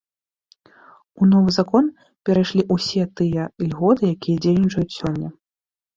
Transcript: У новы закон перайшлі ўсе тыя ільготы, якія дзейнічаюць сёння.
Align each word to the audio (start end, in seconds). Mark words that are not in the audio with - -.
У 1.23 1.27
новы 1.33 1.49
закон 1.59 1.91
перайшлі 2.29 2.61
ўсе 2.77 3.03
тыя 3.21 3.43
ільготы, 3.67 4.03
якія 4.19 4.37
дзейнічаюць 4.47 4.97
сёння. 5.01 5.27